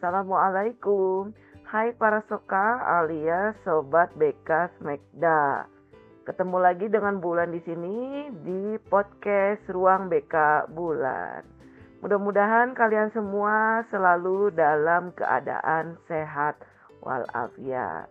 [0.00, 1.28] Assalamualaikum.
[1.68, 5.68] Hai para soka alias sobat BK Smekda.
[6.24, 11.44] Ketemu lagi dengan Bulan di sini di podcast Ruang BK Bulan.
[12.00, 16.56] Mudah-mudahan kalian semua selalu dalam keadaan sehat
[17.04, 18.08] walafiat.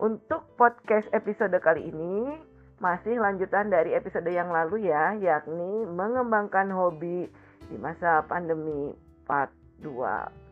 [0.00, 2.32] Untuk podcast episode kali ini
[2.80, 7.28] masih lanjutan dari episode yang lalu ya, yakni mengembangkan hobi
[7.68, 8.96] di masa pandemi
[9.28, 9.52] part
[9.84, 10.49] 2.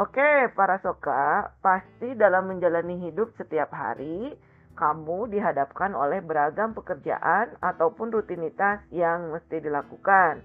[0.00, 4.32] Oke, para soka, pasti dalam menjalani hidup setiap hari,
[4.72, 10.40] kamu dihadapkan oleh beragam pekerjaan ataupun rutinitas yang mesti dilakukan.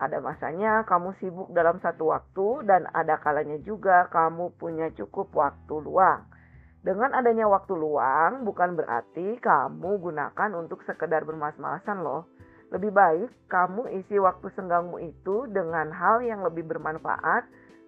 [0.00, 5.84] Ada masanya kamu sibuk dalam satu waktu dan ada kalanya juga kamu punya cukup waktu
[5.84, 6.24] luang.
[6.80, 12.24] Dengan adanya waktu luang bukan berarti kamu gunakan untuk sekedar bermas-malasan loh.
[12.72, 17.44] Lebih baik kamu isi waktu senggangmu itu dengan hal yang lebih bermanfaat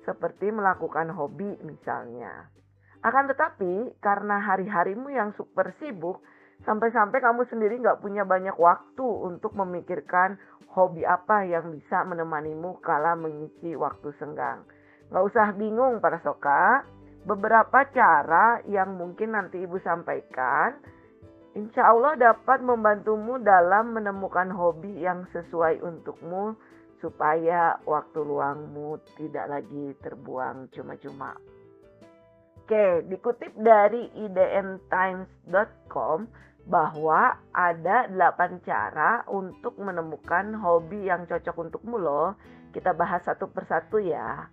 [0.07, 2.49] seperti melakukan hobi misalnya.
[3.03, 6.23] Akan tetapi karena hari-harimu yang super sibuk,
[6.65, 10.39] sampai-sampai kamu sendiri nggak punya banyak waktu untuk memikirkan
[10.73, 14.65] hobi apa yang bisa menemanimu kala mengisi waktu senggang.
[15.11, 16.87] Nggak usah bingung para soka,
[17.27, 20.79] beberapa cara yang mungkin nanti ibu sampaikan
[21.57, 26.53] Insya Allah dapat membantumu dalam menemukan hobi yang sesuai untukmu
[27.01, 31.37] supaya waktu luangmu tidak lagi terbuang cuma-cuma.
[32.67, 36.27] Oke, dikutip dari idntimes.com
[36.67, 42.35] bahwa ada 8 cara untuk menemukan hobi yang cocok untukmu loh.
[42.75, 44.51] Kita bahas satu persatu ya.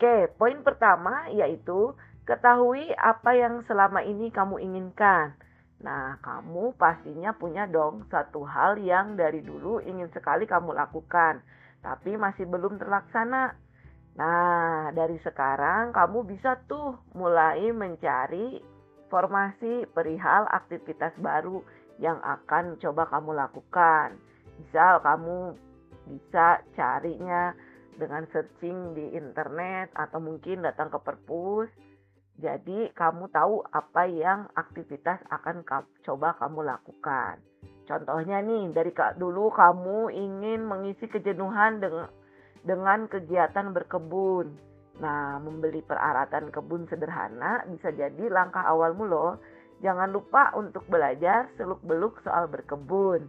[0.00, 1.92] Oke, poin pertama yaitu
[2.24, 5.36] ketahui apa yang selama ini kamu inginkan.
[5.84, 11.44] Nah, kamu pastinya punya dong satu hal yang dari dulu ingin sekali kamu lakukan
[11.80, 13.56] tapi masih belum terlaksana.
[14.16, 18.60] Nah, dari sekarang kamu bisa tuh mulai mencari
[19.08, 21.64] formasi perihal aktivitas baru
[22.00, 24.16] yang akan coba kamu lakukan.
[24.60, 25.56] Misal kamu
[26.10, 27.54] bisa carinya
[27.96, 31.68] dengan searching di internet atau mungkin datang ke perpus.
[32.40, 35.60] Jadi kamu tahu apa yang aktivitas akan
[36.00, 37.36] coba kamu lakukan.
[37.90, 41.82] Contohnya nih, dari dulu kamu ingin mengisi kejenuhan
[42.62, 44.54] dengan, kegiatan berkebun.
[45.02, 49.42] Nah, membeli peralatan kebun sederhana bisa jadi langkah awalmu loh.
[49.82, 53.26] Jangan lupa untuk belajar seluk-beluk soal berkebun.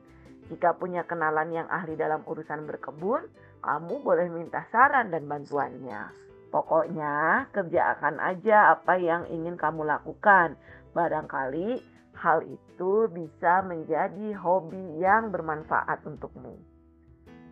[0.54, 3.26] Jika punya kenalan yang ahli dalam urusan berkebun,
[3.66, 6.14] kamu boleh minta saran dan bantuannya.
[6.54, 10.54] Pokoknya kerjakan aja apa yang ingin kamu lakukan.
[10.92, 11.80] Barangkali
[12.22, 16.54] hal itu bisa menjadi hobi yang bermanfaat untukmu.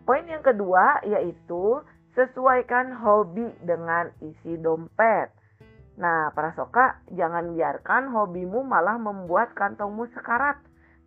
[0.06, 1.82] Poin yang kedua yaitu
[2.14, 5.34] sesuaikan hobi dengan isi dompet.
[6.00, 10.56] Nah, para soka, jangan biarkan hobimu malah membuat kantongmu sekarat.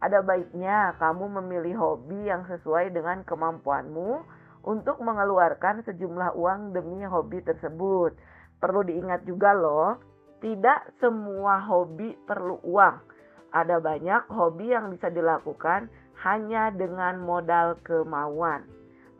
[0.04, 4.22] Ada baiknya kamu memilih hobi yang sesuai dengan kemampuanmu
[4.68, 8.12] untuk mengeluarkan sejumlah uang demi hobi tersebut.
[8.60, 9.98] Perlu diingat juga loh,
[10.44, 13.13] tidak semua hobi perlu uang
[13.54, 15.88] ada banyak hobi yang bisa dilakukan
[16.26, 18.66] hanya dengan modal kemauan.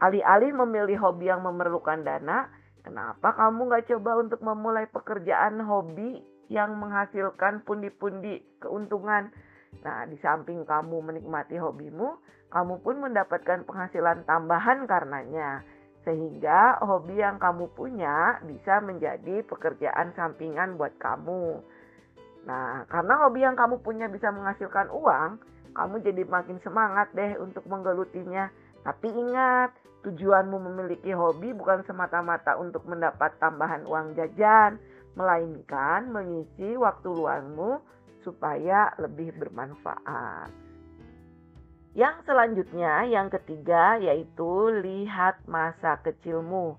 [0.02, 2.50] Alih-alih memilih hobi yang memerlukan dana,
[2.82, 9.32] kenapa kamu gak coba untuk memulai pekerjaan hobi yang menghasilkan pundi-pundi keuntungan?
[9.86, 12.18] Nah, di samping kamu menikmati hobimu,
[12.50, 15.66] kamu pun mendapatkan penghasilan tambahan karenanya.
[16.04, 21.64] Sehingga hobi yang kamu punya bisa menjadi pekerjaan sampingan buat kamu.
[22.44, 25.40] Nah, karena hobi yang kamu punya bisa menghasilkan uang,
[25.74, 28.52] kamu jadi makin semangat deh untuk menggelutinya.
[28.84, 29.72] Tapi ingat,
[30.04, 34.76] tujuanmu memiliki hobi bukan semata-mata untuk mendapat tambahan uang jajan,
[35.16, 37.80] melainkan mengisi waktu luangmu
[38.28, 40.52] supaya lebih bermanfaat.
[41.94, 46.76] Yang selanjutnya, yang ketiga yaitu lihat masa kecilmu.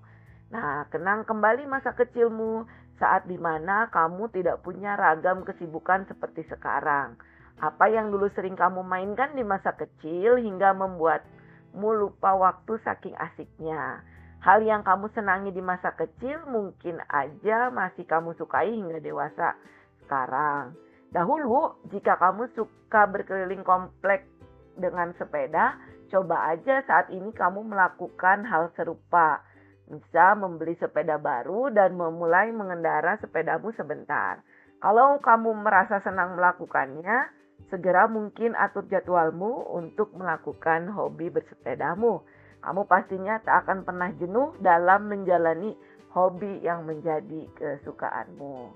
[0.51, 7.19] Nah, kenang kembali masa kecilmu saat di mana kamu tidak punya ragam kesibukan seperti sekarang.
[7.59, 14.03] Apa yang dulu sering kamu mainkan di masa kecil hingga membuatmu lupa waktu saking asiknya.
[14.43, 19.57] Hal yang kamu senangi di masa kecil mungkin aja masih kamu sukai hingga dewasa
[20.05, 20.77] sekarang.
[21.09, 24.27] Dahulu, jika kamu suka berkeliling komplek
[24.75, 25.79] dengan sepeda,
[26.11, 29.41] coba aja saat ini kamu melakukan hal serupa
[29.85, 34.41] bisa membeli sepeda baru dan memulai mengendara sepedamu sebentar.
[34.81, 37.29] Kalau kamu merasa senang melakukannya,
[37.69, 42.21] segera mungkin atur jadwalmu untuk melakukan hobi bersepedamu.
[42.65, 45.77] Kamu pastinya tak akan pernah jenuh dalam menjalani
[46.13, 48.73] hobi yang menjadi kesukaanmu.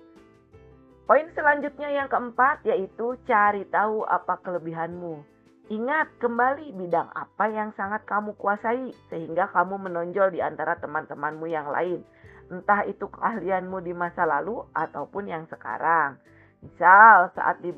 [1.09, 5.38] Poin selanjutnya yang keempat yaitu cari tahu apa kelebihanmu.
[5.69, 11.69] Ingat kembali bidang apa yang sangat kamu kuasai sehingga kamu menonjol di antara teman-temanmu yang
[11.69, 12.01] lain.
[12.49, 16.17] Entah itu keahlianmu di masa lalu ataupun yang sekarang.
[16.65, 17.69] Misal saat di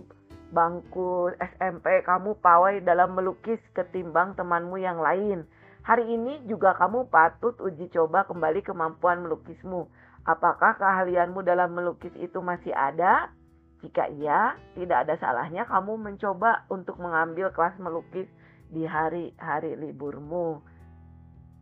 [0.55, 5.43] bangku SMP kamu pawai dalam melukis ketimbang temanmu yang lain.
[5.83, 9.91] Hari ini juga kamu patut uji coba kembali kemampuan melukismu.
[10.23, 13.35] Apakah keahlianmu dalam melukis itu masih ada?
[13.81, 18.29] Jika iya, tidak ada salahnya kamu mencoba untuk mengambil kelas melukis
[18.69, 20.61] di hari-hari liburmu.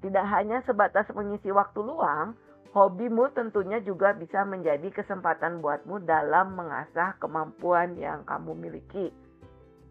[0.03, 2.35] Tidak hanya sebatas mengisi waktu luang,
[2.75, 9.11] hobimu tentunya juga bisa menjadi kesempatan buatmu dalam mengasah kemampuan yang kamu miliki.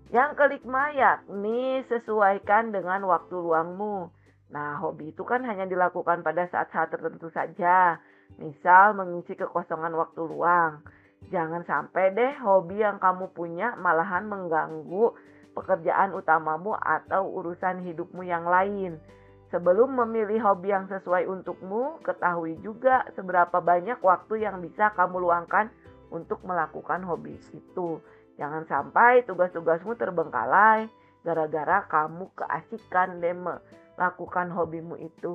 [0.08, 4.08] Yang kelima yakni sesuaikan dengan waktu luangmu.
[4.48, 8.00] Nah, hobi itu kan hanya dilakukan pada saat-saat tertentu saja.
[8.40, 10.80] Misal mengisi kekosongan waktu luang.
[11.28, 15.12] Jangan sampai deh hobi yang kamu punya malahan mengganggu
[15.58, 19.02] pekerjaan utamamu atau urusan hidupmu yang lain.
[19.50, 25.72] Sebelum memilih hobi yang sesuai untukmu, ketahui juga seberapa banyak waktu yang bisa kamu luangkan
[26.12, 27.98] untuk melakukan hobi itu.
[28.38, 30.86] Jangan sampai tugas-tugasmu terbengkalai
[31.26, 35.34] gara-gara kamu keasikan deh melakukan hobimu itu.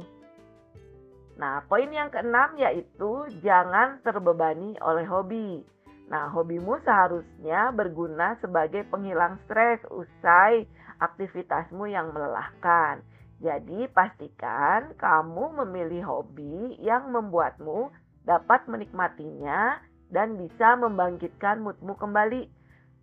[1.33, 5.65] Nah, poin yang keenam yaitu jangan terbebani oleh hobi.
[6.13, 10.69] Nah, hobimu seharusnya berguna sebagai penghilang stres usai
[11.01, 13.01] aktivitasmu yang melelahkan.
[13.41, 17.89] Jadi, pastikan kamu memilih hobi yang membuatmu
[18.23, 19.81] dapat menikmatinya
[20.13, 22.47] dan bisa membangkitkan moodmu kembali.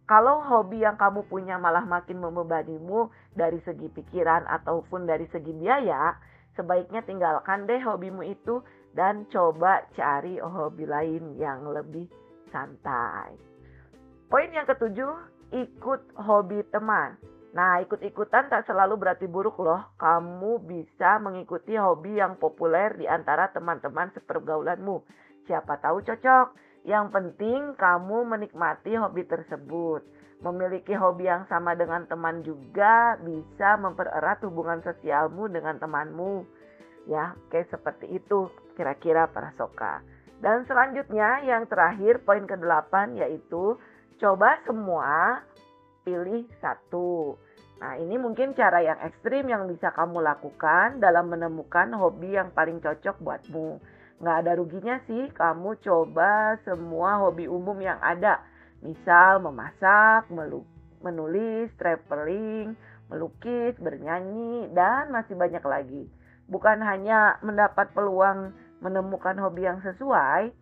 [0.07, 6.19] Kalau hobi yang kamu punya malah makin membebanimu dari segi pikiran ataupun dari segi biaya,
[6.55, 8.63] sebaiknya tinggalkan deh hobimu itu
[8.95, 12.11] dan coba cari hobi lain yang lebih
[12.51, 13.35] santai.
[14.31, 15.15] Poin yang ketujuh,
[15.51, 17.19] ikut hobi teman.
[17.51, 19.91] Nah, ikut-ikutan tak selalu berarti buruk loh.
[19.99, 25.03] Kamu bisa mengikuti hobi yang populer di antara teman-teman sepergaulanmu.
[25.51, 26.70] Siapa tahu cocok.
[26.85, 30.01] Yang penting kamu menikmati hobi tersebut.
[30.41, 36.49] Memiliki hobi yang sama dengan teman juga bisa mempererat hubungan sosialmu dengan temanmu.
[37.05, 40.01] Ya, kayak seperti itu kira-kira para soka.
[40.41, 43.77] Dan selanjutnya yang terakhir poin ke-8 yaitu
[44.17, 45.45] coba semua
[46.01, 47.37] pilih satu.
[47.81, 52.81] Nah, ini mungkin cara yang ekstrim yang bisa kamu lakukan dalam menemukan hobi yang paling
[52.81, 53.81] cocok buatmu.
[54.21, 58.45] Nggak ada ruginya sih kamu coba semua hobi umum yang ada.
[58.85, 60.29] Misal memasak,
[61.01, 62.77] menulis, traveling,
[63.09, 66.05] melukis, bernyanyi, dan masih banyak lagi.
[66.49, 70.53] Bukan hanya mendapat peluang menemukan hobi yang sesuai,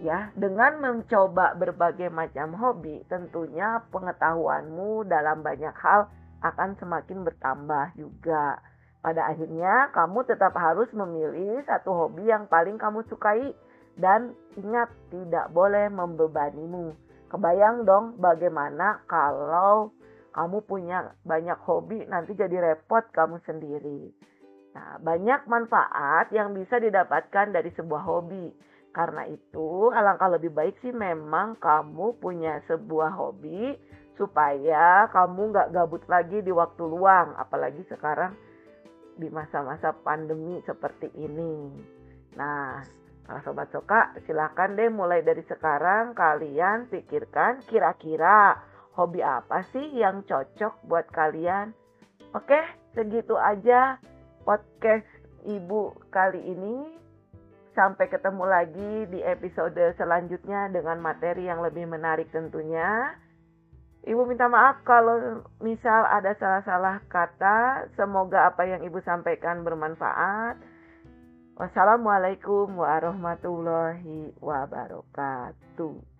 [0.00, 6.08] ya, dengan mencoba berbagai macam hobi, tentunya pengetahuanmu dalam banyak hal
[6.40, 8.62] akan semakin bertambah juga.
[8.98, 13.54] Pada akhirnya, kamu tetap harus memilih satu hobi yang paling kamu sukai
[13.94, 16.94] dan ingat tidak boleh membebanimu.
[17.30, 19.94] Kebayang dong bagaimana kalau
[20.34, 24.10] kamu punya banyak hobi nanti jadi repot kamu sendiri.
[24.74, 28.50] Nah, banyak manfaat yang bisa didapatkan dari sebuah hobi.
[28.94, 33.78] Karena itu, alangkah lebih baik sih memang kamu punya sebuah hobi
[34.18, 38.34] supaya kamu nggak gabut lagi di waktu luang, apalagi sekarang
[39.18, 41.74] di masa-masa pandemi seperti ini.
[42.38, 42.80] Nah,
[43.26, 48.62] para sobat soka, silakan deh mulai dari sekarang kalian pikirkan kira-kira
[48.94, 51.74] hobi apa sih yang cocok buat kalian.
[52.32, 52.58] Oke,
[52.94, 53.98] segitu aja
[54.46, 55.06] podcast
[55.46, 56.76] Ibu kali ini.
[57.78, 63.14] Sampai ketemu lagi di episode selanjutnya dengan materi yang lebih menarik tentunya.
[64.06, 67.90] Ibu minta maaf kalau misal ada salah-salah kata.
[67.98, 70.58] Semoga apa yang Ibu sampaikan bermanfaat.
[71.58, 76.17] Wassalamualaikum warahmatullahi wabarakatuh.